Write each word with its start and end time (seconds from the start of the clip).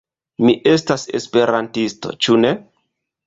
Mi 0.45 0.53
estas 0.71 1.03
esperantisto, 1.19 2.17
ĉu 2.27 2.39
ne? 2.47 2.55